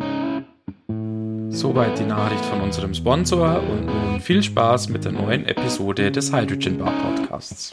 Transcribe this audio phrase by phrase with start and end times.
[1.51, 6.33] Soweit die Nachricht von unserem Sponsor und nun viel Spaß mit der neuen Episode des
[6.33, 7.71] Hydrogen Bar Podcasts.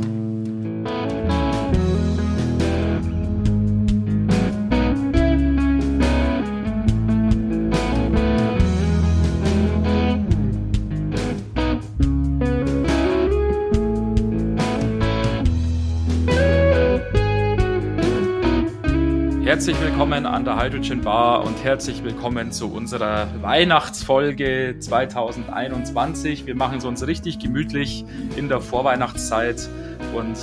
[19.49, 26.45] Herzlich willkommen an der Hydrogen Bar und herzlich willkommen zu unserer Weihnachtsfolge 2021.
[26.45, 28.04] Wir machen es uns richtig gemütlich
[28.37, 29.71] in der Vorweihnachtszeit
[30.15, 30.37] und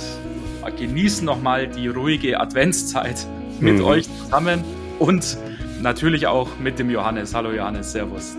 [0.76, 3.28] genießen nochmal die ruhige Adventszeit
[3.60, 3.84] mit mhm.
[3.84, 4.64] euch zusammen
[4.98, 5.38] und
[5.80, 7.32] natürlich auch mit dem Johannes.
[7.32, 8.36] Hallo Johannes, Servus.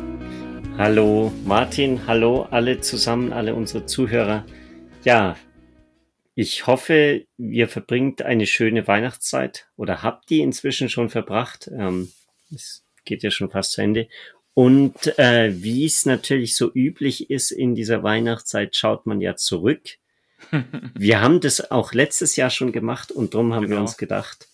[0.77, 4.43] Hallo Martin, hallo alle zusammen, alle unsere Zuhörer.
[5.05, 5.37] Ja,
[6.39, 11.67] ich hoffe, ihr verbringt eine schöne Weihnachtszeit oder habt die inzwischen schon verbracht.
[11.73, 12.11] Ähm,
[12.53, 14.07] es geht ja schon fast zu Ende.
[14.53, 19.81] Und äh, wie es natürlich so üblich ist in dieser Weihnachtszeit, schaut man ja zurück.
[20.93, 23.77] wir haben das auch letztes Jahr schon gemacht und darum haben genau.
[23.77, 24.47] wir uns gedacht,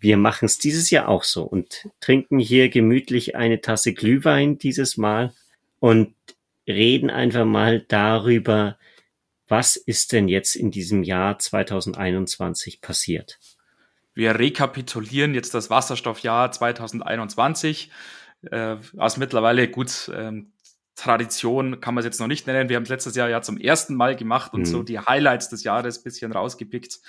[0.00, 4.96] wir machen es dieses Jahr auch so und trinken hier gemütlich eine Tasse Glühwein dieses
[4.96, 5.32] Mal
[5.78, 6.14] und
[6.66, 8.76] reden einfach mal darüber,
[9.48, 13.38] was ist denn jetzt in diesem Jahr 2021 passiert?
[14.14, 17.90] Wir rekapitulieren jetzt das Wasserstoffjahr 2021.
[18.50, 20.52] Äh, aus mittlerweile gut ähm,
[20.96, 22.68] Tradition kann man es jetzt noch nicht nennen.
[22.68, 24.66] Wir haben es letztes Jahr ja zum ersten Mal gemacht und mhm.
[24.66, 27.00] so die Highlights des Jahres bisschen rausgepickt.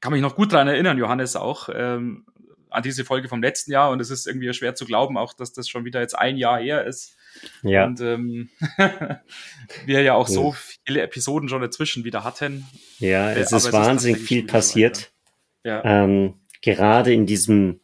[0.00, 2.26] Kann mich noch gut dran erinnern, Johannes auch, ähm,
[2.70, 3.90] an diese Folge vom letzten Jahr.
[3.90, 6.58] Und es ist irgendwie schwer zu glauben, auch dass das schon wieder jetzt ein Jahr
[6.58, 7.16] her ist.
[7.62, 7.86] Ja.
[7.86, 8.50] Und ähm,
[9.86, 10.34] wir ja auch ja.
[10.34, 10.54] so
[10.84, 12.66] viele Episoden schon dazwischen wieder hatten.
[12.98, 15.12] Ja, es ist wahnsinnig viel passiert.
[15.64, 15.84] Ja.
[15.84, 17.80] Ähm, gerade in diesem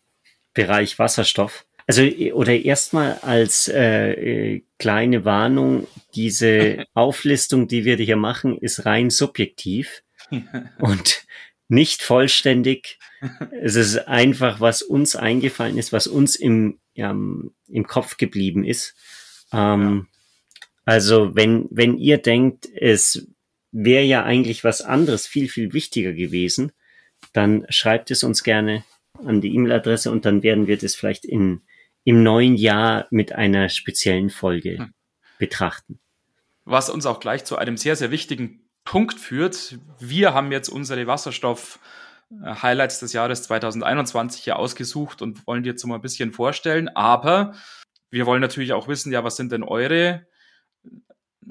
[0.55, 1.67] Bereich Wasserstoff.
[1.87, 8.87] Also, oder erstmal als äh, äh kleine Warnung, diese Auflistung, die wir hier machen, ist
[8.87, 10.03] rein subjektiv
[10.78, 11.27] und
[11.69, 12.99] nicht vollständig.
[13.63, 18.95] es ist einfach, was uns eingefallen ist, was uns im, ja, im Kopf geblieben ist.
[19.56, 20.17] Ähm, ja.
[20.84, 23.27] Also wenn, wenn ihr denkt, es
[23.72, 26.72] wäre ja eigentlich was anderes viel, viel wichtiger gewesen,
[27.33, 28.84] dann schreibt es uns gerne
[29.25, 31.62] an die E-Mail-Adresse und dann werden wir das vielleicht in,
[32.05, 34.95] im neuen Jahr mit einer speziellen Folge hm.
[35.39, 35.99] betrachten.
[36.65, 39.78] Was uns auch gleich zu einem sehr, sehr wichtigen Punkt führt.
[39.99, 45.97] Wir haben jetzt unsere Wasserstoff-Highlights des Jahres 2021 hier ausgesucht und wollen dir jetzt mal
[45.97, 46.89] ein bisschen vorstellen.
[46.89, 47.55] Aber
[48.11, 50.27] wir wollen natürlich auch wissen, ja, was sind denn eure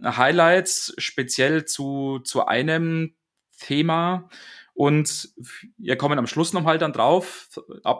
[0.03, 3.15] Highlights speziell zu, zu einem
[3.59, 4.29] Thema?
[4.73, 5.29] Und
[5.77, 7.49] ihr kommen am Schluss nochmal dann drauf,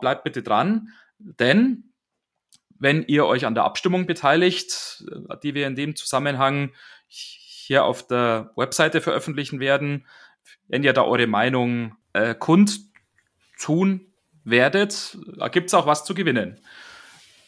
[0.02, 0.90] bleibt bitte dran,
[1.20, 1.92] denn
[2.78, 5.06] wenn ihr euch an der Abstimmung beteiligt,
[5.42, 6.74] die wir in dem Zusammenhang
[7.08, 10.06] hier auf der Webseite veröffentlichen werden,
[10.68, 14.12] wenn ihr da eure Meinung äh, kundtun
[14.44, 16.60] werdet, da gibt es auch was zu gewinnen.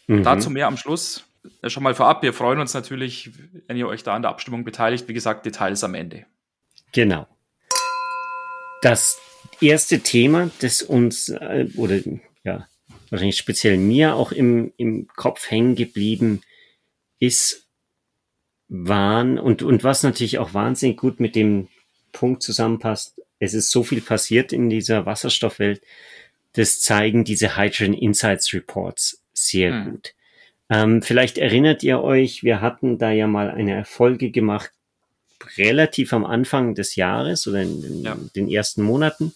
[0.07, 0.23] Mhm.
[0.23, 1.25] Dazu mehr am Schluss.
[1.61, 3.31] Äh, schon mal vorab, wir freuen uns natürlich,
[3.67, 5.07] wenn ihr euch da an der Abstimmung beteiligt.
[5.07, 6.25] Wie gesagt, Details am Ende.
[6.93, 7.27] Genau.
[8.81, 9.19] Das
[9.61, 11.99] erste Thema, das uns, äh, oder
[12.43, 12.67] ja,
[13.09, 16.41] wahrscheinlich speziell mir auch im, im Kopf hängen geblieben
[17.19, 17.67] ist,
[18.69, 21.69] waren und, und was natürlich auch wahnsinnig gut mit dem
[22.11, 25.81] Punkt zusammenpasst, es ist so viel passiert in dieser Wasserstoffwelt,
[26.53, 29.91] das zeigen diese Hydrogen Insights Reports sehr hm.
[29.91, 30.13] gut.
[30.69, 34.71] Ähm, vielleicht erinnert ihr euch, wir hatten da ja mal eine Folge gemacht,
[35.57, 38.17] relativ am Anfang des Jahres oder in den, ja.
[38.35, 39.33] den ersten Monaten.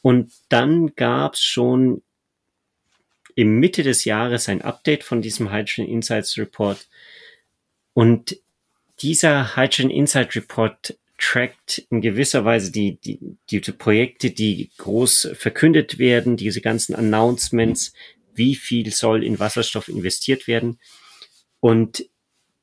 [0.00, 2.02] Und dann gab es schon
[3.36, 6.88] im Mitte des Jahres ein Update von diesem Hydrogen Insights Report.
[7.94, 8.36] Und
[9.00, 15.98] dieser Hydrogen Insight Report trackt in gewisser Weise die, die, die Projekte, die groß verkündet
[15.98, 17.92] werden, diese ganzen Announcements,
[18.34, 20.78] wie viel soll in Wasserstoff investiert werden.
[21.60, 22.04] Und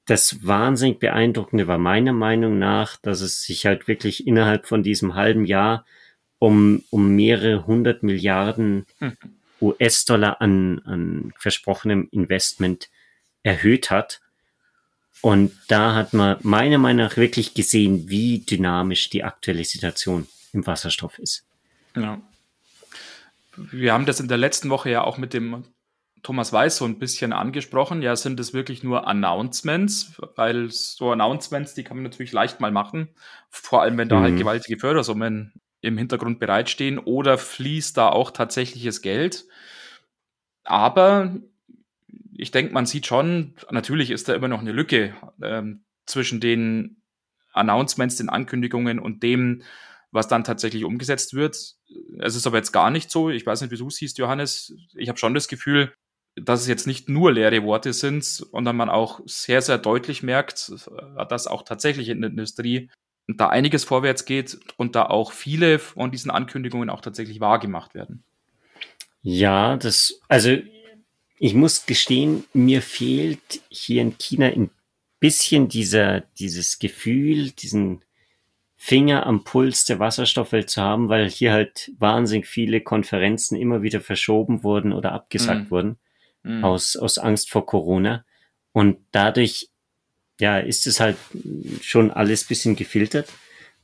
[0.05, 5.15] das wahnsinnig beeindruckende war meiner Meinung nach, dass es sich halt wirklich innerhalb von diesem
[5.15, 5.85] halben Jahr
[6.39, 9.17] um, um mehrere hundert Milliarden hm.
[9.61, 12.89] US-Dollar an, an versprochenem Investment
[13.43, 14.21] erhöht hat.
[15.21, 20.65] Und da hat man meiner Meinung nach wirklich gesehen, wie dynamisch die aktuelle Situation im
[20.65, 21.45] Wasserstoff ist.
[21.95, 22.21] Ja.
[23.71, 25.63] Wir haben das in der letzten Woche ja auch mit dem
[26.23, 28.01] Thomas Weiß so ein bisschen angesprochen.
[28.01, 32.71] Ja, sind es wirklich nur Announcements, weil so Announcements, die kann man natürlich leicht mal
[32.71, 33.09] machen,
[33.49, 34.31] vor allem wenn da halt mhm.
[34.31, 39.45] halt gewaltige Fördersummen im Hintergrund bereitstehen oder fließt da auch tatsächliches Geld.
[40.63, 41.35] Aber
[42.35, 47.01] ich denke, man sieht schon, natürlich ist da immer noch eine Lücke ähm, zwischen den
[47.53, 49.63] Announcements, den Ankündigungen und dem,
[50.11, 51.55] was dann tatsächlich umgesetzt wird.
[52.19, 53.29] Es ist aber jetzt gar nicht so.
[53.29, 54.73] Ich weiß nicht, wie du es siehst, Johannes.
[54.95, 55.93] Ich habe schon das Gefühl,
[56.35, 60.71] dass es jetzt nicht nur leere Worte sind, sondern man auch sehr, sehr deutlich merkt,
[61.29, 62.89] dass auch tatsächlich in der Industrie
[63.27, 68.23] da einiges vorwärts geht und da auch viele von diesen Ankündigungen auch tatsächlich wahrgemacht werden.
[69.21, 70.57] Ja, das, also
[71.37, 74.71] ich muss gestehen, mir fehlt hier in China ein
[75.19, 78.03] bisschen dieser, dieses Gefühl, diesen
[78.81, 83.99] Finger am Puls der Wasserstoffwelt zu haben, weil hier halt wahnsinnig viele Konferenzen immer wieder
[83.99, 85.71] verschoben wurden oder abgesagt mhm.
[85.71, 85.97] wurden
[86.43, 86.63] mhm.
[86.63, 88.23] aus, aus Angst vor Corona.
[88.71, 89.67] Und dadurch,
[90.39, 91.17] ja, ist es halt
[91.81, 93.27] schon alles bisschen gefiltert.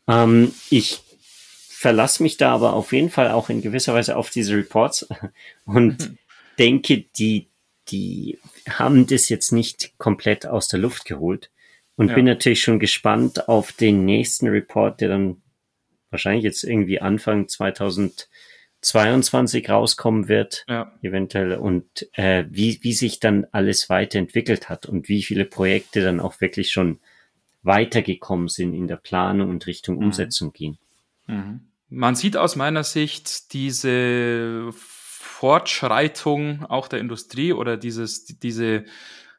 [0.07, 1.01] Ähm, ich
[1.67, 5.09] verlasse mich da aber auf jeden Fall auch in gewisser Weise auf diese Reports
[5.65, 6.17] und mhm.
[6.57, 7.49] denke, die,
[7.89, 8.39] die
[8.69, 11.51] haben das jetzt nicht komplett aus der Luft geholt.
[11.95, 12.15] Und ja.
[12.15, 15.41] bin natürlich schon gespannt auf den nächsten Report, der dann
[16.09, 18.29] wahrscheinlich jetzt irgendwie Anfang 2000
[18.85, 20.91] 22 rauskommen wird, ja.
[21.01, 26.19] eventuell, und äh, wie, wie sich dann alles weiterentwickelt hat und wie viele Projekte dann
[26.19, 26.99] auch wirklich schon
[27.63, 30.05] weitergekommen sind in der Planung und Richtung mhm.
[30.05, 30.77] Umsetzung gehen.
[31.25, 31.61] Mhm.
[31.89, 38.85] Man sieht aus meiner Sicht diese Fortschreitung auch der Industrie oder dieses, diese,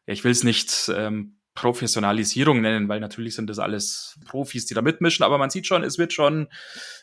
[0.07, 4.83] ich will es nicht ähm, Professionalisierung nennen, weil natürlich sind das alles Profis, die da
[4.83, 6.49] mitmischen, aber man sieht schon, es wird schon,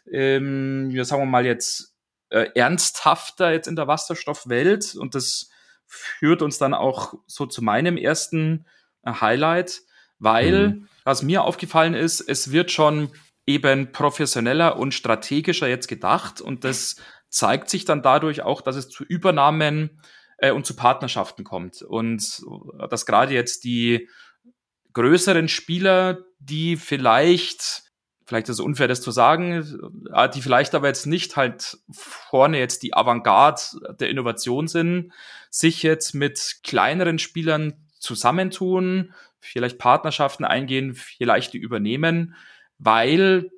[0.09, 1.93] ähm, ja, sagen wir mal jetzt
[2.29, 5.49] äh, ernsthafter jetzt in der Wasserstoffwelt und das
[5.85, 8.65] führt uns dann auch so zu meinem ersten
[9.03, 9.81] äh, Highlight,
[10.19, 10.87] weil mhm.
[11.03, 13.11] was mir aufgefallen ist, es wird schon
[13.45, 16.95] eben professioneller und strategischer jetzt gedacht und das
[17.29, 19.99] zeigt sich dann dadurch auch, dass es zu Übernahmen
[20.37, 22.41] äh, und zu Partnerschaften kommt und
[22.89, 24.07] dass gerade jetzt die
[24.93, 27.83] größeren Spieler, die vielleicht
[28.25, 32.57] vielleicht ist es unfair, das zu sagen, äh, die vielleicht aber jetzt nicht halt vorne
[32.57, 33.61] jetzt die Avantgarde
[33.99, 35.11] der Innovation sind,
[35.49, 42.35] sich jetzt mit kleineren Spielern zusammentun, vielleicht Partnerschaften eingehen, vielleicht die übernehmen,
[42.79, 43.51] weil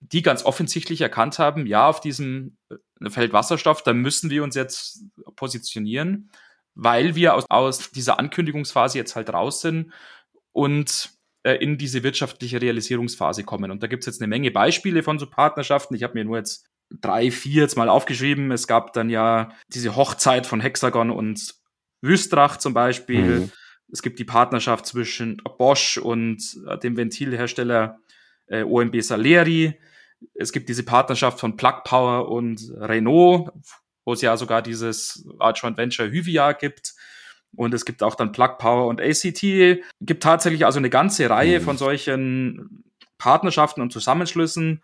[0.00, 4.54] die ganz offensichtlich erkannt haben, ja, auf diesem äh, Feld Wasserstoff, da müssen wir uns
[4.54, 5.02] jetzt
[5.36, 6.30] positionieren,
[6.74, 9.92] weil wir aus, aus dieser Ankündigungsphase jetzt halt raus sind
[10.52, 11.10] und
[11.42, 13.70] äh, in diese wirtschaftliche Realisierungsphase kommen.
[13.70, 15.94] Und da gibt es jetzt eine Menge Beispiele von so Partnerschaften.
[15.94, 18.50] Ich habe mir nur jetzt drei, vier jetzt mal aufgeschrieben.
[18.50, 21.54] Es gab dann ja diese Hochzeit von Hexagon und
[22.02, 23.22] Wüstrach zum Beispiel.
[23.22, 23.52] Mhm.
[23.92, 27.98] Es gibt die Partnerschaft zwischen Bosch und äh, dem Ventilhersteller
[28.46, 29.78] äh, OMB Saleri.
[30.34, 33.52] Es gibt diese Partnerschaft von Plug Power und Renault,
[34.04, 36.94] wo es ja sogar dieses Art Joint Venture Hyvia gibt.
[37.56, 39.42] Und es gibt auch dann Plug Power und ACT.
[40.00, 41.64] Gibt tatsächlich also eine ganze Reihe mhm.
[41.64, 42.84] von solchen
[43.18, 44.82] Partnerschaften und Zusammenschlüssen.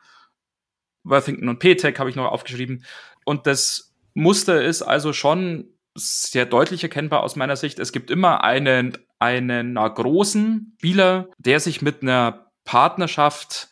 [1.05, 2.85] Worthington und PTEC habe ich noch aufgeschrieben.
[3.25, 7.79] Und das Muster ist also schon sehr deutlich erkennbar aus meiner Sicht.
[7.79, 13.71] Es gibt immer einen, einen großen Spieler, der sich mit einer Partnerschaft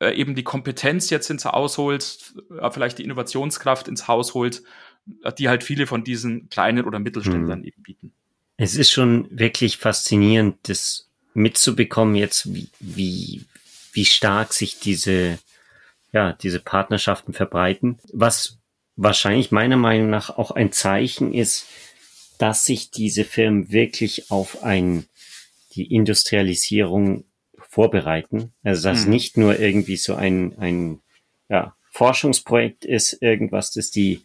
[0.00, 4.62] äh, eben die Kompetenz jetzt ins Haus holt, äh, vielleicht die Innovationskraft ins Haus holt
[5.38, 7.66] die halt viele von diesen kleinen oder Mittelständlern hm.
[7.66, 8.12] eben bieten.
[8.56, 13.44] Es ist schon wirklich faszinierend, das mitzubekommen jetzt, wie, wie,
[13.92, 15.38] wie stark sich diese,
[16.12, 17.98] ja, diese Partnerschaften verbreiten.
[18.12, 18.58] Was
[18.96, 21.66] wahrscheinlich meiner Meinung nach auch ein Zeichen ist,
[22.38, 25.06] dass sich diese Firmen wirklich auf ein,
[25.74, 27.24] die Industrialisierung
[27.58, 28.52] vorbereiten.
[28.62, 29.10] Also dass mhm.
[29.10, 31.00] nicht nur irgendwie so ein, ein
[31.48, 34.22] ja, Forschungsprojekt ist, irgendwas, das die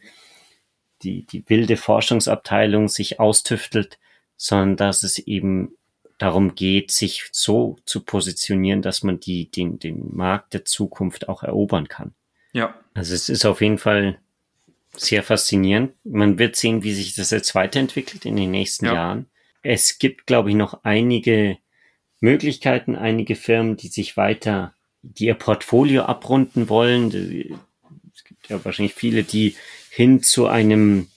[1.04, 4.00] die, die wilde Forschungsabteilung sich austüftelt,
[4.38, 5.76] sondern dass es eben
[6.18, 11.44] darum geht, sich so zu positionieren, dass man die, den, den Markt der Zukunft auch
[11.44, 12.14] erobern kann.
[12.54, 12.74] Ja.
[12.94, 14.18] Also es ist auf jeden Fall
[14.96, 15.94] sehr faszinierend.
[16.06, 18.94] Man wird sehen, wie sich das jetzt weiterentwickelt in den nächsten ja.
[18.94, 19.26] Jahren.
[19.62, 21.58] Es gibt, glaube ich, noch einige
[22.22, 22.96] Möglichkeiten.
[22.96, 27.60] Einige Firmen, die sich weiter, die ihr Portfolio abrunden wollen.
[28.50, 29.56] Ja wahrscheinlich viele, die
[29.90, 31.08] hin zu einem,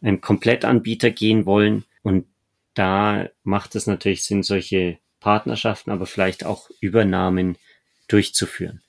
[0.00, 1.84] einem Komplettanbieter gehen wollen.
[2.02, 2.26] Und
[2.74, 7.56] da macht es natürlich Sinn, solche Partnerschaften, aber vielleicht auch Übernahmen
[8.08, 8.82] durchzuführen.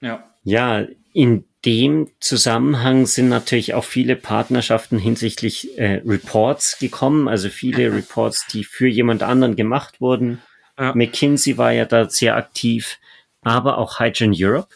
[0.00, 0.28] Ja.
[0.44, 7.92] Ja, in dem Zusammenhang sind natürlich auch viele Partnerschaften hinsichtlich äh, Reports gekommen, also viele
[7.92, 10.42] Reports, die für jemand anderen gemacht wurden.
[10.78, 10.94] Ja.
[10.94, 12.98] McKinsey war ja da sehr aktiv,
[13.42, 14.74] aber auch Hydrogen Europe.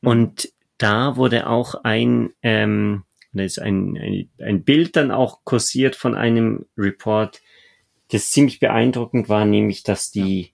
[0.00, 0.08] Mhm.
[0.08, 5.96] Und da wurde auch ein, ähm, da ist ein, ein, ein Bild dann auch kursiert
[5.96, 7.40] von einem Report,
[8.10, 10.52] das ziemlich beeindruckend war, nämlich, dass die,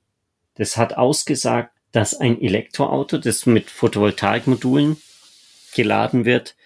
[0.55, 4.97] das hat ausgesagt, dass ein Elektroauto, das mit Photovoltaikmodulen
[5.75, 6.57] geladen wird,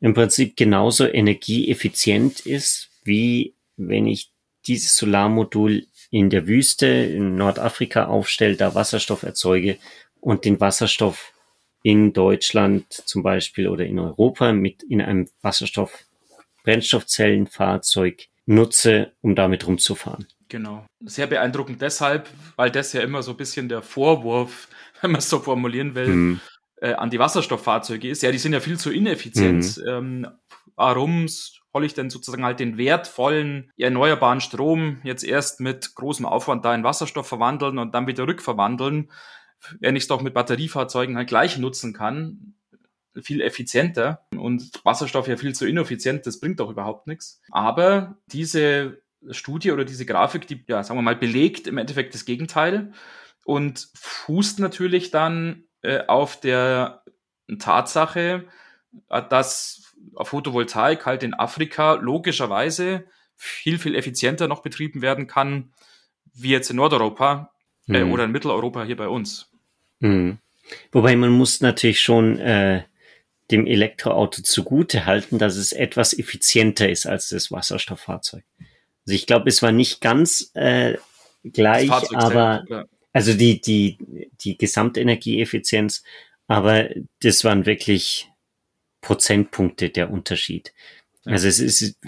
[0.00, 4.32] im Prinzip genauso energieeffizient ist, wie wenn ich
[4.66, 9.78] dieses Solarmodul in der Wüste in Nordafrika aufstelle, da Wasserstoff erzeuge
[10.20, 11.31] und den Wasserstoff
[11.82, 16.04] in Deutschland zum Beispiel oder in Europa mit in einem Wasserstoff
[16.64, 20.26] Brennstoffzellenfahrzeug nutze, um damit rumzufahren.
[20.48, 20.86] Genau.
[21.00, 24.68] Sehr beeindruckend deshalb, weil das ja immer so ein bisschen der Vorwurf,
[25.00, 26.40] wenn man es so formulieren will, mhm.
[26.76, 28.22] äh, an die Wasserstofffahrzeuge ist.
[28.22, 29.78] Ja, die sind ja viel zu ineffizient.
[29.78, 29.88] Mhm.
[29.88, 30.26] Ähm,
[30.76, 36.64] warum soll ich denn sozusagen halt den wertvollen erneuerbaren Strom jetzt erst mit großem Aufwand
[36.64, 39.10] da in Wasserstoff verwandeln und dann wieder rückverwandeln,
[39.80, 42.54] wenn ich es doch mit Batteriefahrzeugen halt gleich nutzen kann?
[43.20, 47.42] viel effizienter und Wasserstoff ja viel zu ineffizient, das bringt doch überhaupt nichts.
[47.50, 52.24] Aber diese Studie oder diese Grafik, die, ja, sagen wir mal, belegt im Endeffekt das
[52.24, 52.92] Gegenteil
[53.44, 57.04] und fußt natürlich dann äh, auf der
[57.58, 58.46] Tatsache,
[59.08, 63.04] äh, dass Photovoltaik halt in Afrika logischerweise
[63.34, 65.72] viel, viel effizienter noch betrieben werden kann,
[66.32, 67.52] wie jetzt in Nordeuropa
[67.88, 68.12] äh, mhm.
[68.12, 69.51] oder in Mitteleuropa hier bei uns.
[70.02, 70.38] Mhm.
[70.90, 72.82] Wobei man muss natürlich schon äh,
[73.50, 78.44] dem Elektroauto zugute halten, dass es etwas effizienter ist als das Wasserstofffahrzeug.
[79.06, 80.96] Also ich glaube, es war nicht ganz äh,
[81.44, 83.98] gleich, aber selber, also die, die,
[84.40, 86.02] die Gesamtenergieeffizienz,
[86.46, 86.88] aber
[87.20, 88.28] das waren wirklich
[89.00, 90.72] Prozentpunkte der Unterschied.
[91.24, 91.32] Ja.
[91.32, 91.98] Also es ist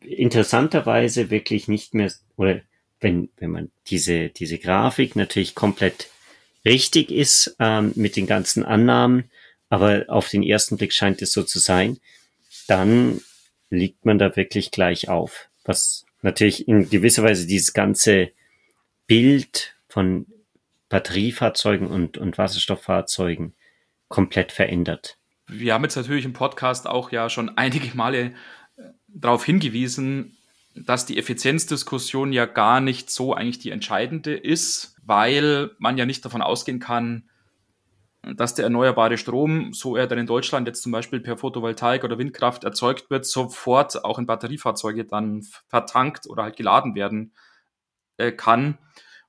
[0.00, 2.60] interessanterweise wirklich nicht mehr, oder
[3.00, 6.08] wenn, wenn man diese, diese Grafik natürlich komplett
[6.64, 9.30] richtig ist ähm, mit den ganzen Annahmen,
[9.68, 11.98] aber auf den ersten Blick scheint es so zu sein,
[12.66, 13.20] dann
[13.70, 18.30] liegt man da wirklich gleich auf, was natürlich in gewisser Weise dieses ganze
[19.06, 20.26] Bild von
[20.88, 23.54] Batteriefahrzeugen und, und Wasserstofffahrzeugen
[24.08, 25.18] komplett verändert.
[25.46, 28.32] Wir haben jetzt natürlich im Podcast auch ja schon einige Male
[28.76, 30.36] äh, darauf hingewiesen,
[30.74, 36.24] dass die Effizienzdiskussion ja gar nicht so eigentlich die entscheidende ist, weil man ja nicht
[36.24, 37.28] davon ausgehen kann,
[38.36, 42.18] dass der erneuerbare Strom, so er dann in Deutschland jetzt zum Beispiel per Photovoltaik oder
[42.18, 47.34] Windkraft erzeugt wird, sofort auch in Batteriefahrzeuge dann vertankt oder halt geladen werden
[48.16, 48.78] äh, kann.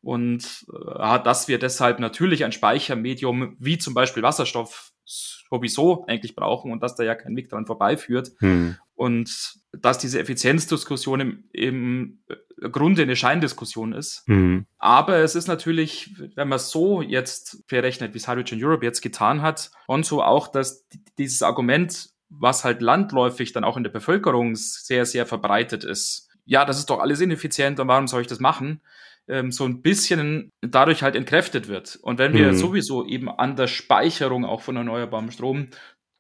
[0.01, 6.71] Und äh, dass wir deshalb natürlich ein Speichermedium wie zum Beispiel Wasserstoff sowieso eigentlich brauchen
[6.71, 8.31] und dass da ja kein Weg dran vorbeiführt.
[8.39, 8.77] Hm.
[8.95, 14.23] Und dass diese Effizienzdiskussion im, im äh, Grunde eine Scheindiskussion ist.
[14.27, 14.65] Mhm.
[14.77, 19.41] Aber es ist natürlich, wenn man so jetzt verrechnet, wie es Hydrogen Europe jetzt getan
[19.41, 20.87] hat, und so auch, dass
[21.17, 26.63] dieses Argument, was halt landläufig dann auch in der Bevölkerung sehr, sehr verbreitet ist, ja,
[26.63, 28.81] das ist doch alles ineffizient und warum soll ich das machen?
[29.27, 31.97] Ähm, so ein bisschen dadurch halt entkräftet wird.
[32.03, 32.55] Und wenn wir mhm.
[32.55, 35.69] sowieso eben an der Speicherung auch von erneuerbarem Strom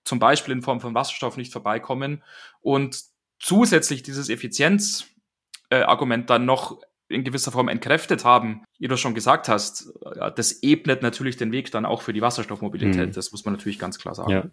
[0.05, 2.23] zum Beispiel in Form von Wasserstoff nicht vorbeikommen
[2.61, 2.97] und
[3.39, 9.47] zusätzlich dieses Effizienzargument äh, dann noch in gewisser Form entkräftet haben, wie du schon gesagt
[9.47, 9.93] hast,
[10.35, 13.09] das ebnet natürlich den Weg dann auch für die Wasserstoffmobilität.
[13.09, 13.13] Mhm.
[13.13, 14.31] Das muss man natürlich ganz klar sagen.
[14.31, 14.45] Ja.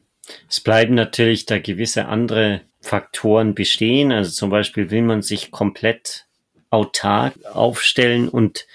[0.48, 4.12] Es bleiben natürlich da gewisse andere Faktoren bestehen.
[4.12, 6.26] Also zum Beispiel will man sich komplett
[6.68, 8.66] autark aufstellen und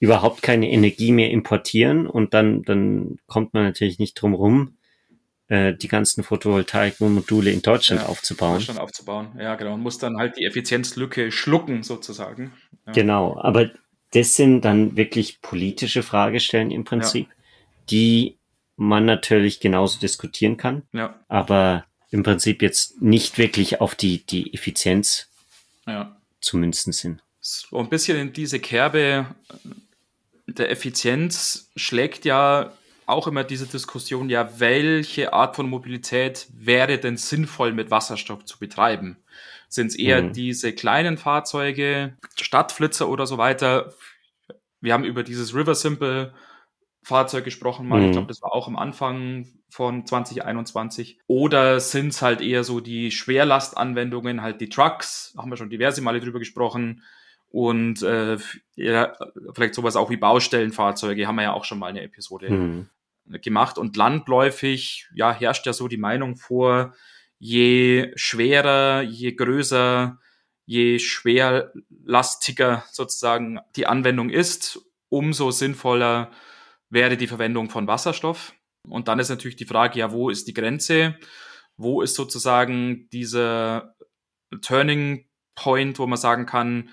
[0.00, 4.76] überhaupt keine Energie mehr importieren und dann, dann kommt man natürlich nicht drum rum,
[5.48, 8.54] äh, die ganzen Photovoltaik-Module in Deutschland ja, aufzubauen.
[8.54, 9.74] Deutschland aufzubauen, ja genau.
[9.74, 12.52] Und muss dann halt die Effizienzlücke schlucken sozusagen.
[12.86, 12.92] Ja.
[12.92, 13.70] Genau, aber
[14.12, 17.34] das sind dann wirklich politische Fragestellen im Prinzip, ja.
[17.90, 18.36] die
[18.76, 21.18] man natürlich genauso diskutieren kann, ja.
[21.28, 25.28] aber im Prinzip jetzt nicht wirklich auf die, die Effizienz
[25.86, 26.16] ja.
[26.40, 27.22] zu münzen sind.
[27.40, 29.26] So ein bisschen in diese Kerbe
[30.46, 32.72] der Effizienz schlägt ja
[33.06, 38.58] auch immer diese Diskussion, ja, welche Art von Mobilität wäre denn sinnvoll mit Wasserstoff zu
[38.58, 39.18] betreiben?
[39.68, 40.32] Sind es eher mhm.
[40.32, 43.92] diese kleinen Fahrzeuge, Stadtflitzer oder so weiter?
[44.84, 46.34] wir haben über dieses River Simple
[47.02, 48.00] Fahrzeug gesprochen mal.
[48.00, 48.06] Mhm.
[48.06, 51.18] Ich glaube, das war auch am Anfang von 2021.
[51.26, 56.02] Oder sind es halt eher so die Schwerlastanwendungen, halt die Trucks, haben wir schon diverse
[56.02, 57.02] Male drüber gesprochen.
[57.50, 58.36] Und äh,
[58.74, 59.12] ja,
[59.54, 62.88] vielleicht sowas auch wie Baustellenfahrzeuge, haben wir ja auch schon mal eine Episode mhm.
[63.26, 63.78] Gemacht.
[63.78, 66.94] Und landläufig, ja, herrscht ja so die Meinung vor,
[67.38, 70.18] je schwerer, je größer,
[70.66, 76.30] je schwerlastiger sozusagen die Anwendung ist, umso sinnvoller
[76.90, 78.54] wäre die Verwendung von Wasserstoff.
[78.88, 81.16] Und dann ist natürlich die Frage, ja, wo ist die Grenze?
[81.76, 83.94] Wo ist sozusagen dieser
[84.62, 86.90] Turning Point, wo man sagen kann,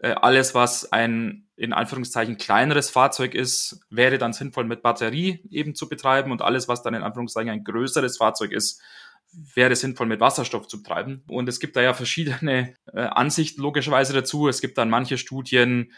[0.00, 5.76] äh, alles, was ein in Anführungszeichen kleineres Fahrzeug ist, wäre dann sinnvoll mit Batterie eben
[5.76, 8.82] zu betreiben und alles, was dann in Anführungszeichen ein größeres Fahrzeug ist,
[9.30, 11.22] wäre sinnvoll mit Wasserstoff zu betreiben.
[11.28, 14.48] Und es gibt da ja verschiedene äh, Ansichten logischerweise dazu.
[14.48, 15.92] Es gibt dann manche Studien,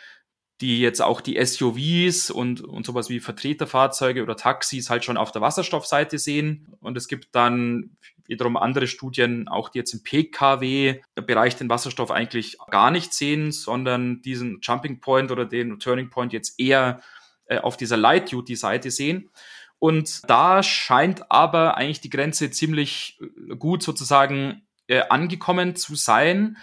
[0.60, 5.32] die jetzt auch die SUVs und, und sowas wie Vertreterfahrzeuge oder Taxis halt schon auf
[5.32, 6.68] der Wasserstoffseite sehen.
[6.80, 7.96] Und es gibt dann
[8.26, 14.22] wiederum andere Studien, auch die jetzt im PKW-Bereich den Wasserstoff eigentlich gar nicht sehen, sondern
[14.22, 17.00] diesen Jumping Point oder den Turning Point jetzt eher
[17.46, 19.30] äh, auf dieser Light-Duty-Seite sehen.
[19.78, 26.56] Und da scheint aber eigentlich die Grenze ziemlich äh, gut sozusagen äh, angekommen zu sein.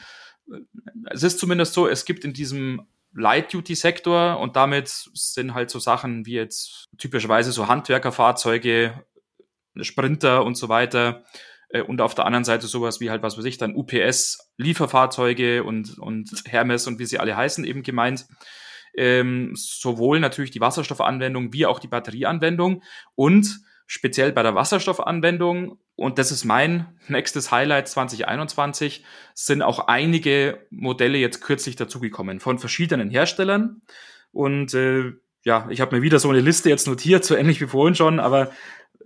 [1.12, 6.26] Es ist zumindest so, es gibt in diesem Light-Duty-Sektor und damit sind halt so Sachen
[6.26, 9.06] wie jetzt typischerweise so Handwerkerfahrzeuge,
[9.82, 11.24] Sprinter und so weiter
[11.70, 15.64] äh, und auf der anderen Seite sowas wie halt, was weiß ich, dann UPS, Lieferfahrzeuge
[15.64, 18.28] und, und Hermes und wie sie alle heißen eben gemeint.
[18.94, 22.84] Ähm, sowohl natürlich die Wasserstoffanwendung wie auch die Batterieanwendung
[23.16, 30.66] und speziell bei der Wasserstoffanwendung, und das ist mein nächstes Highlight 2021, sind auch einige
[30.70, 33.82] Modelle jetzt kürzlich dazugekommen von verschiedenen Herstellern.
[34.32, 35.12] Und äh,
[35.44, 38.22] ja, ich habe mir wieder so eine Liste jetzt notiert, so ähnlich wie vorhin schon,
[38.22, 38.52] aber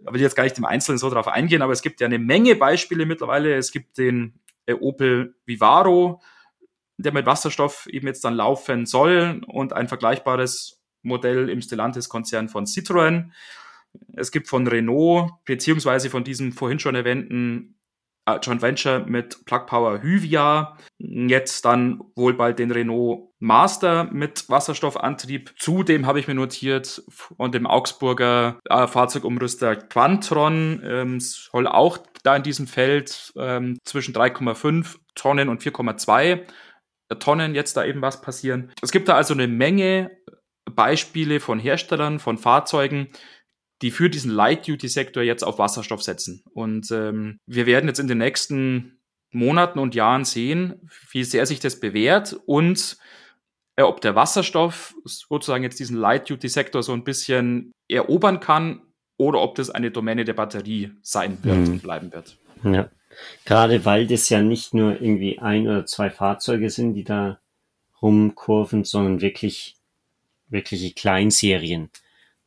[0.06, 2.20] ich will jetzt gar nicht im Einzelnen so drauf eingehen, aber es gibt ja eine
[2.20, 3.56] Menge Beispiele mittlerweile.
[3.56, 6.22] Es gibt den äh, Opel Vivaro,
[6.98, 12.66] der mit Wasserstoff eben jetzt dann laufen soll und ein vergleichbares Modell im Stellantis-Konzern von
[12.66, 13.32] Citroën.
[14.14, 17.76] Es gibt von Renault, beziehungsweise von diesem vorhin schon erwähnten
[18.26, 24.50] äh, Joint Venture mit Plug Power Hyvia, jetzt dann wohl bald den Renault Master mit
[24.50, 25.54] Wasserstoffantrieb.
[25.58, 32.36] Zudem habe ich mir notiert von dem Augsburger äh, Fahrzeugumrüster Quantron ähm, soll auch da
[32.36, 36.42] in diesem Feld ähm, zwischen 3,5 Tonnen und 4,2
[37.20, 38.72] Tonnen jetzt da eben was passieren.
[38.82, 40.10] Es gibt da also eine Menge
[40.72, 43.10] Beispiele von Herstellern, von Fahrzeugen,
[43.82, 46.44] die für diesen Light-Duty-Sektor jetzt auf Wasserstoff setzen.
[46.54, 49.00] Und ähm, wir werden jetzt in den nächsten
[49.32, 52.98] Monaten und Jahren sehen, wie sehr sich das bewährt und
[53.76, 58.82] äh, ob der Wasserstoff sozusagen jetzt diesen Light-Duty-Sektor so ein bisschen erobern kann
[59.18, 61.68] oder ob das eine Domäne der Batterie sein wird mhm.
[61.74, 62.38] und bleiben wird.
[62.64, 62.90] Ja,
[63.44, 67.40] gerade weil das ja nicht nur irgendwie ein oder zwei Fahrzeuge sind, die da
[68.02, 69.76] rumkurven, sondern wirklich
[70.48, 71.90] wirkliche Kleinserien.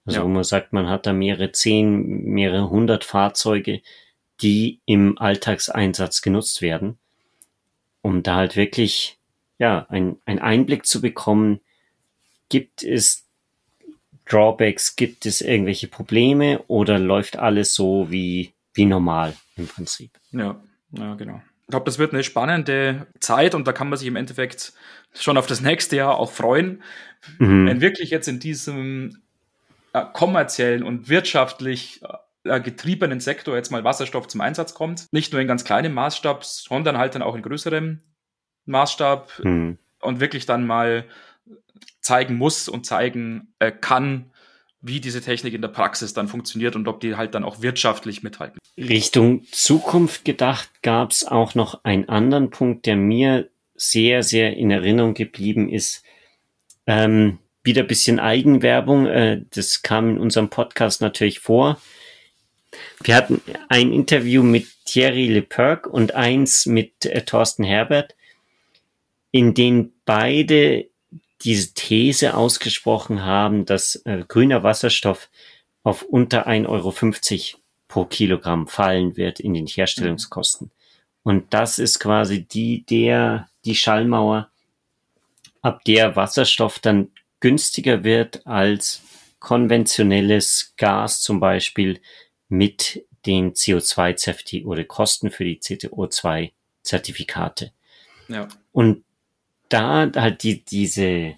[0.09, 0.25] Also ja.
[0.25, 3.83] wo man sagt, man hat da mehrere zehn, mehrere hundert Fahrzeuge,
[4.41, 6.97] die im Alltagseinsatz genutzt werden,
[8.01, 9.19] um da halt wirklich
[9.59, 11.61] ja ein, ein Einblick zu bekommen,
[12.49, 13.27] gibt es
[14.25, 20.13] Drawbacks, gibt es irgendwelche Probleme oder läuft alles so wie, wie normal im Prinzip?
[20.31, 20.59] Ja,
[20.93, 21.43] ja, genau.
[21.67, 24.73] Ich glaube, das wird eine spannende Zeit und da kann man sich im Endeffekt
[25.13, 26.83] schon auf das nächste Jahr auch freuen.
[27.39, 27.67] Mhm.
[27.67, 29.21] Wenn wirklich jetzt in diesem
[29.93, 32.01] äh, kommerziellen und wirtschaftlich
[32.45, 35.07] äh, getriebenen Sektor jetzt mal Wasserstoff zum Einsatz kommt.
[35.13, 38.01] Nicht nur in ganz kleinem Maßstab, sondern halt dann auch in größerem
[38.67, 39.79] Maßstab mhm.
[40.01, 41.05] und wirklich dann mal
[42.01, 44.31] zeigen muss und zeigen äh, kann,
[44.81, 48.23] wie diese Technik in der Praxis dann funktioniert und ob die halt dann auch wirtschaftlich
[48.23, 48.59] mithalten.
[48.77, 54.71] Richtung Zukunft gedacht gab es auch noch einen anderen Punkt, der mir sehr, sehr in
[54.71, 56.05] Erinnerung geblieben ist.
[56.87, 59.07] Ähm, wieder ein bisschen Eigenwerbung.
[59.07, 61.81] Äh, das kam in unserem Podcast natürlich vor.
[63.03, 68.17] Wir hatten ein Interview mit Thierry Leperc und eins mit äh, Thorsten Herbert,
[69.31, 70.87] in denen beide
[71.43, 75.29] diese These ausgesprochen haben, dass äh, grüner Wasserstoff
[75.85, 80.71] auf unter 1,50 Euro pro Kilogramm fallen wird in den Herstellungskosten.
[81.23, 84.51] Und das ist quasi die, der, die Schallmauer,
[85.63, 89.03] ab der Wasserstoff dann günstiger wird als
[89.39, 92.01] konventionelles Gas zum Beispiel
[92.49, 97.73] mit den CO2-Zertifikaten oder Kosten für die CO2-Zertifikate.
[98.29, 98.49] Ja.
[98.73, 99.05] Und
[99.69, 101.35] da halt die, diese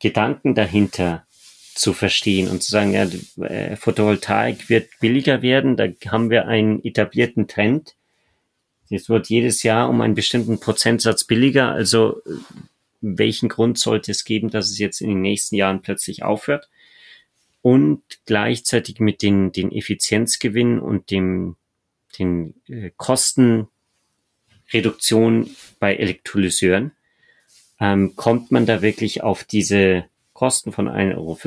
[0.00, 1.26] Gedanken dahinter
[1.74, 3.06] zu verstehen und zu sagen, ja,
[3.44, 7.96] äh, Photovoltaik wird billiger werden, da haben wir einen etablierten Trend.
[8.90, 12.30] Es wird jedes Jahr um einen bestimmten Prozentsatz billiger, also äh,
[13.04, 16.70] welchen Grund sollte es geben, dass es jetzt in den nächsten Jahren plötzlich aufhört?
[17.60, 21.56] Und gleichzeitig mit den, den Effizienzgewinnen und dem,
[22.18, 26.92] den äh, Kostenreduktion bei Elektrolyseuren
[27.80, 31.38] ähm, kommt man da wirklich auf diese Kosten von 1,50 Euro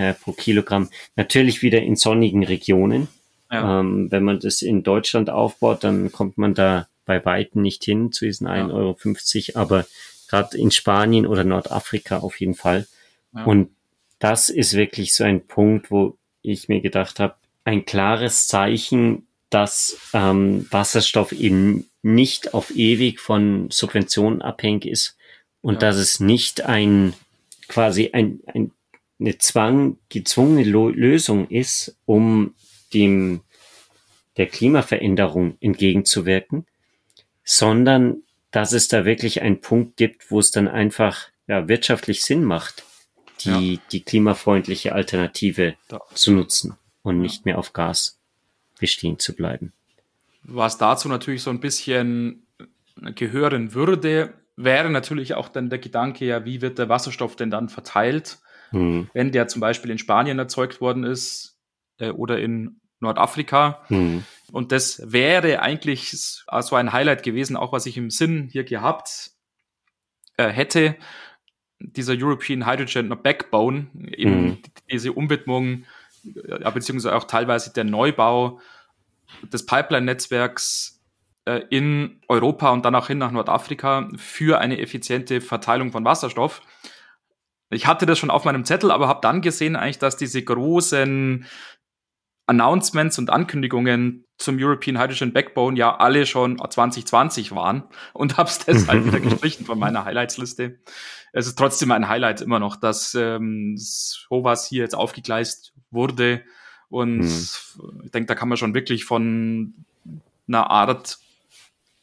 [0.00, 0.88] äh, pro Kilogramm.
[1.16, 3.08] Natürlich wieder in sonnigen Regionen.
[3.50, 3.80] Ja.
[3.80, 8.12] Ähm, wenn man das in Deutschland aufbaut, dann kommt man da bei Weitem nicht hin
[8.12, 9.86] zu diesen 1,50 Euro, aber
[10.28, 12.86] gerade in Spanien oder Nordafrika auf jeden Fall.
[13.34, 13.44] Ja.
[13.44, 13.70] Und
[14.18, 17.34] das ist wirklich so ein Punkt, wo ich mir gedacht habe,
[17.64, 25.16] ein klares Zeichen, dass ähm, Wasserstoff eben nicht auf ewig von Subventionen abhängig ist
[25.60, 25.80] und ja.
[25.80, 27.14] dass es nicht ein
[27.68, 28.70] quasi ein, ein,
[29.18, 32.54] eine Zwang, gezwungene Lo Lösung ist, um
[32.94, 33.40] dem
[34.36, 36.66] der Klimaveränderung entgegenzuwirken,
[37.42, 38.22] sondern
[38.56, 42.84] dass es da wirklich einen Punkt gibt, wo es dann einfach ja, wirtschaftlich Sinn macht,
[43.44, 43.80] die, ja.
[43.92, 46.00] die klimafreundliche Alternative da.
[46.14, 48.18] zu nutzen und nicht mehr auf Gas
[48.80, 49.74] bestehen zu bleiben.
[50.42, 52.46] Was dazu natürlich so ein bisschen
[53.14, 57.68] gehören würde, wäre natürlich auch dann der Gedanke, ja, wie wird der Wasserstoff denn dann
[57.68, 58.38] verteilt,
[58.72, 59.10] mhm.
[59.12, 61.58] wenn der zum Beispiel in Spanien erzeugt worden ist
[61.98, 63.84] äh, oder in Nordafrika.
[63.88, 64.24] Mhm.
[64.52, 69.32] Und das wäre eigentlich so ein Highlight gewesen, auch was ich im Sinn hier gehabt
[70.36, 70.96] äh, hätte.
[71.78, 74.58] Dieser European Hydrogen Backbone, eben mhm.
[74.90, 75.84] diese Umwidmung,
[76.22, 78.60] ja, beziehungsweise auch teilweise der Neubau
[79.52, 81.02] des Pipeline-Netzwerks
[81.44, 86.62] äh, in Europa und dann auch hin nach Nordafrika für eine effiziente Verteilung von Wasserstoff.
[87.70, 91.46] Ich hatte das schon auf meinem Zettel, aber habe dann gesehen eigentlich, dass diese großen
[92.46, 98.58] Announcements und Ankündigungen zum European Hydrogen Backbone ja alle schon 2020 waren und habe es
[98.58, 100.78] deshalb wieder gestrichen von meiner Highlights-Liste.
[101.32, 106.42] Es ist trotzdem ein Highlight immer noch, dass ähm, sowas hier jetzt aufgegleist wurde
[106.88, 108.02] und mhm.
[108.04, 109.74] ich denke, da kann man schon wirklich von
[110.46, 111.18] einer Art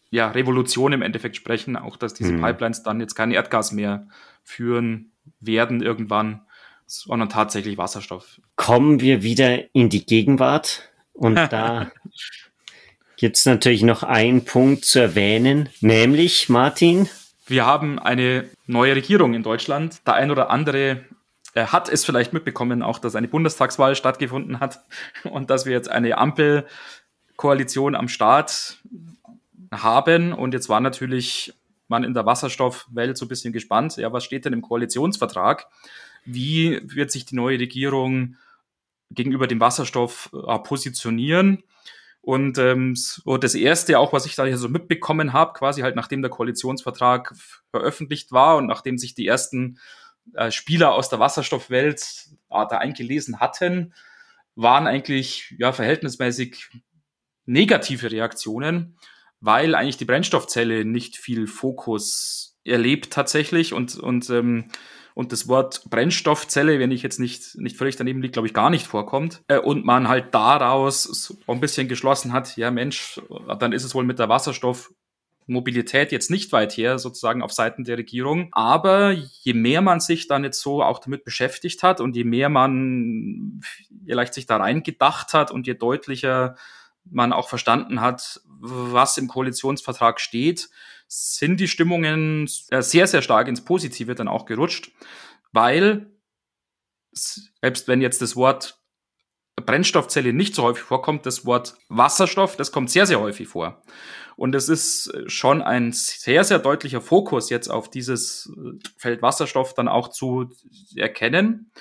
[0.10, 2.42] ja, Revolution im Endeffekt sprechen, auch dass diese mhm.
[2.42, 4.08] Pipelines dann jetzt kein Erdgas mehr
[4.44, 6.42] führen werden irgendwann,
[6.86, 8.40] sondern tatsächlich Wasserstoff.
[8.56, 11.92] Kommen wir wieder in die Gegenwart und da
[13.18, 17.10] gibt es natürlich noch einen Punkt zu erwähnen, nämlich Martin.
[17.46, 20.00] Wir haben eine neue Regierung in Deutschland.
[20.08, 21.04] Der ein oder andere
[21.54, 24.84] er hat es vielleicht mitbekommen, auch dass eine Bundestagswahl stattgefunden hat
[25.24, 28.80] und dass wir jetzt eine Ampelkoalition am Start
[29.72, 30.34] haben.
[30.34, 31.54] Und jetzt war natürlich
[31.88, 35.68] man in der Wasserstoffwelt so ein bisschen gespannt, ja, was steht denn im Koalitionsvertrag?
[36.26, 38.38] Wie wird sich die neue Regierung
[39.12, 41.64] gegenüber dem Wasserstoff äh, positionieren?
[42.22, 45.96] Und ähm, so das erste, auch was ich da hier so mitbekommen habe, quasi halt
[45.96, 47.36] nachdem der Koalitionsvertrag
[47.70, 49.78] veröffentlicht war und nachdem sich die ersten
[50.34, 52.02] äh, Spieler aus der Wasserstoffwelt
[52.50, 53.94] äh, da eingelesen hatten,
[54.56, 56.70] waren eigentlich ja verhältnismäßig
[57.46, 58.98] negative Reaktionen
[59.46, 64.70] weil eigentlich die Brennstoffzelle nicht viel Fokus erlebt tatsächlich und, und, ähm,
[65.14, 68.70] und das Wort Brennstoffzelle, wenn ich jetzt nicht, nicht völlig daneben liege, glaube ich, gar
[68.70, 69.42] nicht vorkommt.
[69.48, 73.22] Äh, und man halt daraus so ein bisschen geschlossen hat, ja Mensch,
[73.60, 77.98] dann ist es wohl mit der Wasserstoffmobilität jetzt nicht weit her, sozusagen auf Seiten der
[77.98, 78.50] Regierung.
[78.52, 82.50] Aber je mehr man sich dann jetzt so auch damit beschäftigt hat und je mehr
[82.50, 83.62] man
[84.06, 86.56] vielleicht sich da reingedacht hat und je deutlicher
[87.06, 90.70] man auch verstanden hat, was im Koalitionsvertrag steht,
[91.14, 94.92] sind die Stimmungen äh, sehr, sehr stark ins Positive dann auch gerutscht,
[95.52, 96.12] weil
[97.12, 98.80] selbst wenn jetzt das Wort
[99.56, 103.84] Brennstoffzelle nicht so häufig vorkommt, das Wort Wasserstoff, das kommt sehr, sehr häufig vor.
[104.36, 108.52] Und es ist schon ein sehr, sehr deutlicher Fokus jetzt auf dieses
[108.98, 110.50] Feld Wasserstoff dann auch zu
[110.96, 111.72] erkennen.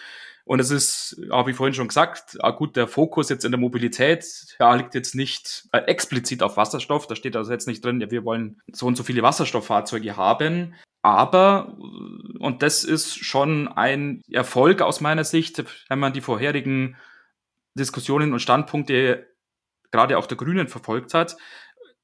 [0.45, 4.25] Und es ist, ja, wie vorhin schon gesagt, gut, der Fokus jetzt in der Mobilität
[4.59, 7.07] ja, liegt jetzt nicht äh, explizit auf Wasserstoff.
[7.07, 10.75] Da steht also jetzt nicht drin, ja, wir wollen so und so viele Wasserstofffahrzeuge haben.
[11.03, 11.77] Aber,
[12.39, 16.97] und das ist schon ein Erfolg aus meiner Sicht, wenn man die vorherigen
[17.75, 19.29] Diskussionen und Standpunkte
[19.91, 21.37] gerade auch der Grünen verfolgt hat.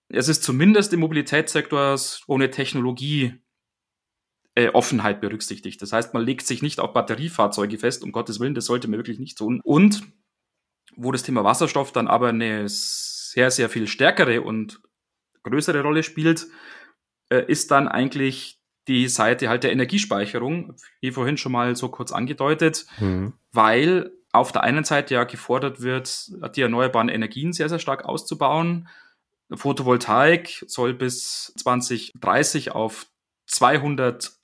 [0.08, 1.96] Es ist zumindest im Mobilitätssektor
[2.26, 3.40] ohne Technologie
[4.58, 5.80] äh, Offenheit berücksichtigt.
[5.82, 8.98] Das heißt, man legt sich nicht auf Batteriefahrzeuge fest, um Gottes Willen, das sollte man
[8.98, 9.60] wirklich nicht tun.
[9.62, 10.02] Und
[10.96, 14.80] wo das Thema Wasserstoff dann aber eine sehr, sehr viel stärkere und
[15.44, 16.48] größere Rolle spielt,
[17.28, 22.10] äh, ist dann eigentlich die Seite halt der Energiespeicherung, wie vorhin schon mal so kurz
[22.10, 23.34] angedeutet, mhm.
[23.52, 28.88] weil auf der einen Seite ja gefordert wird, die erneuerbaren Energien sehr, sehr stark auszubauen.
[29.54, 33.06] Photovoltaik soll bis 2030 auf
[33.46, 34.37] 200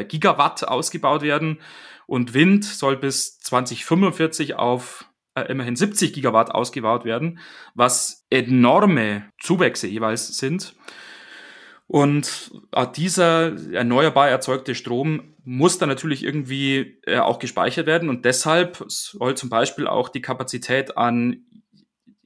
[0.00, 1.60] äh, Gigawatt ausgebaut werden
[2.06, 7.38] und Wind soll bis 2045 auf äh, immerhin 70 Gigawatt ausgebaut werden,
[7.74, 10.74] was enorme Zuwächse jeweils sind.
[11.86, 18.24] Und äh, dieser erneuerbar erzeugte Strom muss dann natürlich irgendwie äh, auch gespeichert werden und
[18.24, 21.44] deshalb soll zum Beispiel auch die Kapazität an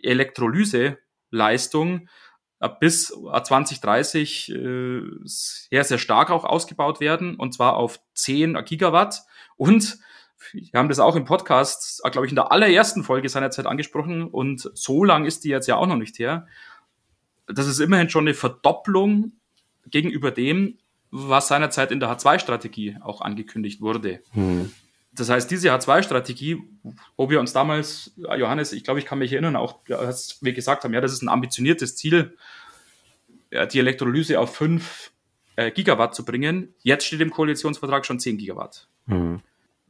[0.02, 2.08] Elektrolyseleistung
[2.80, 9.22] bis 2030 äh, sehr, sehr stark auch ausgebaut werden und zwar auf 10 Gigawatt
[9.56, 9.98] und
[10.52, 14.24] wir haben das auch im Podcast, äh, glaube ich, in der allerersten Folge seinerzeit angesprochen
[14.24, 16.46] und so lang ist die jetzt ja auch noch nicht her.
[17.46, 19.32] Das ist immerhin schon eine Verdopplung
[19.86, 20.78] gegenüber dem,
[21.10, 24.20] was seinerzeit in der H2-Strategie auch angekündigt wurde.
[24.32, 24.72] Hm.
[25.16, 26.62] Das heißt, diese H2-Strategie,
[27.16, 30.84] wo wir uns damals, Johannes, ich glaube, ich kann mich erinnern, auch als wir gesagt
[30.84, 32.36] haben, ja, das ist ein ambitioniertes Ziel,
[33.50, 35.12] die Elektrolyse auf 5
[35.56, 36.74] äh, Gigawatt zu bringen.
[36.82, 38.88] Jetzt steht im Koalitionsvertrag schon 10 Gigawatt.
[39.06, 39.40] Hm.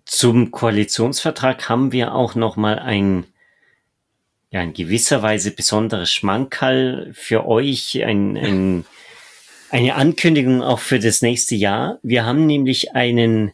[0.04, 3.24] Zum Koalitionsvertrag haben wir auch noch mal ein
[4.50, 8.84] ja, in gewisser Weise besonderes Schmankerl für euch, ein, ein
[9.70, 11.98] eine Ankündigung auch für das nächste Jahr.
[12.02, 13.52] Wir haben nämlich einen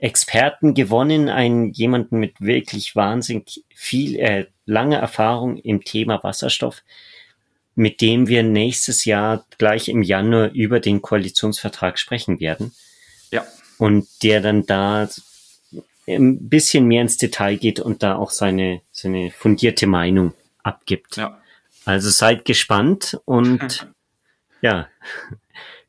[0.00, 6.82] Experten gewonnen, einen jemanden mit wirklich wahnsinnig viel, äh, lange Erfahrung im Thema Wasserstoff,
[7.74, 12.72] mit dem wir nächstes Jahr gleich im Januar über den Koalitionsvertrag sprechen werden.
[13.30, 13.46] Ja.
[13.78, 15.08] Und der dann da
[16.08, 20.32] ein bisschen mehr ins Detail geht und da auch seine, seine fundierte Meinung
[20.62, 21.18] abgibt.
[21.18, 21.40] Ja.
[21.84, 23.86] Also seid gespannt und
[24.62, 24.88] ja,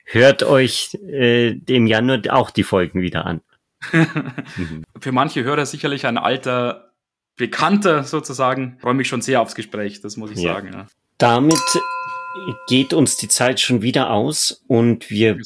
[0.04, 3.42] hört euch äh, dem Januar auch die Folgen wieder an.
[5.00, 6.92] Für manche Hörer sicherlich ein alter
[7.36, 8.78] Bekannter sozusagen.
[8.80, 10.54] Freue mich schon sehr aufs Gespräch, das muss ich ja.
[10.54, 10.72] sagen.
[10.74, 10.88] Ja.
[11.18, 11.60] Damit
[12.68, 15.38] geht uns die Zeit schon wieder aus und wir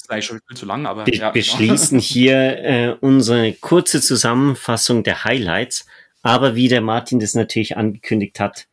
[0.65, 1.33] lang, aber, be ja, genau.
[1.33, 5.85] beschließen hier äh, unsere kurze Zusammenfassung der Highlights.
[6.21, 8.67] Aber wie der Martin das natürlich angekündigt hat,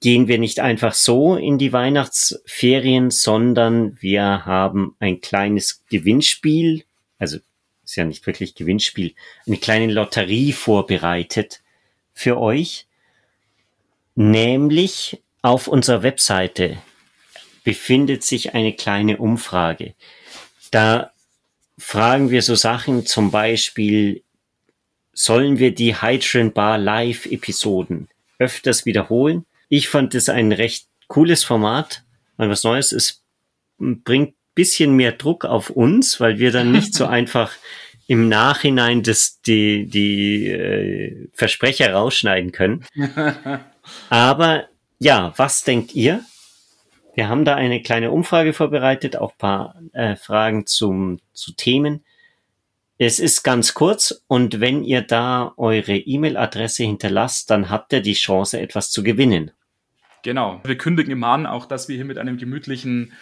[0.00, 6.84] gehen wir nicht einfach so in die Weihnachtsferien, sondern wir haben ein kleines Gewinnspiel,
[7.18, 7.38] also
[7.92, 9.14] ist ja nicht wirklich Gewinnspiel,
[9.46, 11.60] eine kleine Lotterie vorbereitet
[12.14, 12.86] für euch.
[14.14, 16.78] Nämlich auf unserer Webseite
[17.64, 19.94] befindet sich eine kleine Umfrage.
[20.70, 21.12] Da
[21.76, 24.22] fragen wir so Sachen, zum Beispiel,
[25.12, 29.44] sollen wir die Hydrogen Bar Live Episoden öfters wiederholen?
[29.68, 32.04] Ich fand es ein recht cooles Format,
[32.38, 33.22] weil was Neues ist,
[33.78, 37.52] bringt bisschen mehr Druck auf uns, weil wir dann nicht so einfach
[38.06, 42.84] im Nachhinein das, die, die äh, Versprecher rausschneiden können.
[44.10, 44.66] Aber
[44.98, 46.24] ja, was denkt ihr?
[47.14, 52.04] Wir haben da eine kleine Umfrage vorbereitet, auch paar äh, Fragen zum, zu Themen.
[52.98, 58.12] Es ist ganz kurz und wenn ihr da eure E-Mail-Adresse hinterlasst, dann habt ihr die
[58.14, 59.50] Chance, etwas zu gewinnen.
[60.22, 60.60] Genau.
[60.64, 63.12] Wir kündigen im an auch, dass wir hier mit einem gemütlichen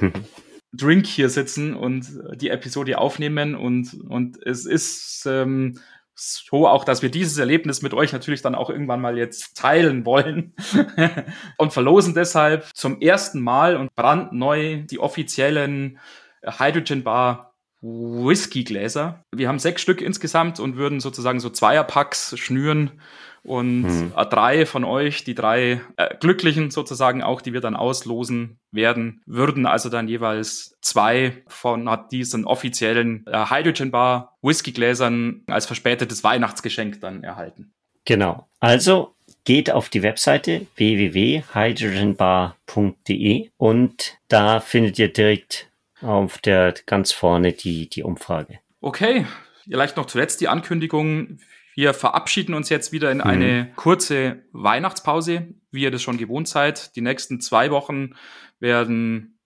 [0.72, 5.80] Drink hier sitzen und die Episode aufnehmen und, und es ist ähm,
[6.14, 10.04] so auch, dass wir dieses Erlebnis mit euch natürlich dann auch irgendwann mal jetzt teilen
[10.04, 10.54] wollen
[11.56, 15.98] und verlosen deshalb zum ersten Mal und brandneu die offiziellen
[16.42, 19.24] Hydrogen Bar Whisky-Gläser.
[19.34, 23.00] Wir haben sechs Stück insgesamt und würden sozusagen so Zweierpacks schnüren
[23.42, 24.12] und mhm.
[24.30, 29.66] drei von euch, die drei äh, Glücklichen sozusagen auch, die wir dann auslosen werden, würden
[29.66, 37.24] also dann jeweils zwei von diesen offiziellen äh, Hydrogen Bar Whiskygläsern als verspätetes Weihnachtsgeschenk dann
[37.24, 37.72] erhalten.
[38.04, 38.46] Genau.
[38.60, 45.70] Also geht auf die Webseite www.hydrogenbar.de und da findet ihr direkt
[46.02, 48.58] auf der ganz vorne die, die Umfrage.
[48.80, 49.26] Okay,
[49.68, 51.38] vielleicht noch zuletzt die Ankündigung.
[51.74, 53.24] Wir verabschieden uns jetzt wieder in mhm.
[53.24, 56.94] eine kurze Weihnachtspause, wie ihr das schon gewohnt seid.
[56.96, 58.14] Die nächsten zwei Wochen
[58.58, 59.38] werden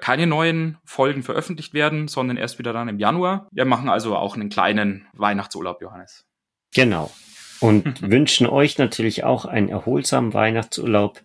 [0.00, 3.48] keine neuen Folgen veröffentlicht werden, sondern erst wieder dann im Januar.
[3.52, 6.26] Wir machen also auch einen kleinen Weihnachtsurlaub, Johannes.
[6.74, 7.12] Genau.
[7.60, 11.22] Und wünschen euch natürlich auch einen erholsamen Weihnachtsurlaub.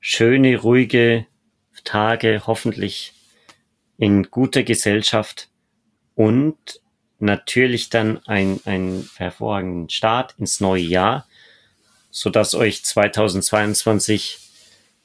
[0.00, 1.26] Schöne, ruhige
[1.84, 3.14] Tage, hoffentlich
[3.96, 5.48] in guter Gesellschaft
[6.14, 6.80] und
[7.22, 11.26] natürlich dann ein, ein hervorragenden Start ins neue Jahr,
[12.10, 14.38] so dass euch 2022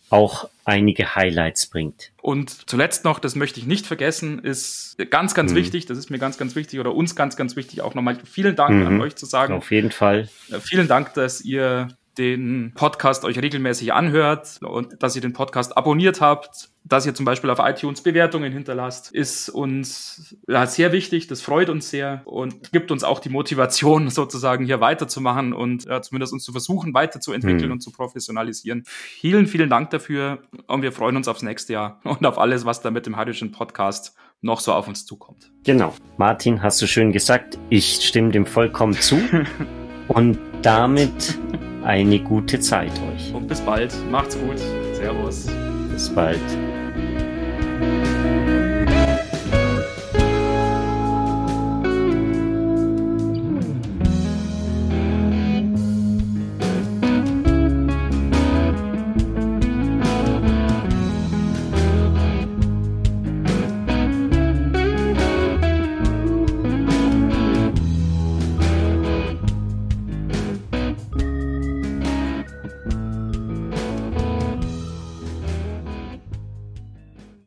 [0.10, 2.12] auch einige Highlights bringt.
[2.22, 5.58] Und zuletzt noch, das möchte ich nicht vergessen, ist ganz, ganz hm.
[5.58, 8.56] wichtig, das ist mir ganz, ganz wichtig oder uns ganz, ganz wichtig, auch nochmal vielen
[8.56, 8.88] Dank mhm.
[8.88, 9.54] an euch zu sagen.
[9.54, 10.30] Auf jeden Fall.
[10.50, 15.78] Äh, vielen Dank, dass ihr den Podcast euch regelmäßig anhört und dass ihr den Podcast
[15.78, 21.28] abonniert habt, dass ihr zum Beispiel auf iTunes Bewertungen hinterlasst, ist uns ja, sehr wichtig.
[21.28, 26.02] Das freut uns sehr und gibt uns auch die Motivation, sozusagen hier weiterzumachen und ja,
[26.02, 27.72] zumindest uns zu versuchen, weiterzuentwickeln hm.
[27.74, 28.84] und zu professionalisieren.
[28.86, 32.82] Vielen, vielen Dank dafür und wir freuen uns aufs nächste Jahr und auf alles, was
[32.82, 35.52] da mit dem Hydrogen Podcast noch so auf uns zukommt.
[35.64, 35.94] Genau.
[36.18, 37.58] Martin, hast du schön gesagt.
[37.70, 39.20] Ich stimme dem vollkommen zu.
[40.08, 41.38] und damit
[41.88, 43.34] eine gute Zeit euch.
[43.34, 43.94] Und bis bald.
[44.12, 44.60] Macht's gut.
[44.94, 45.48] Servus.
[45.90, 46.42] Bis bald.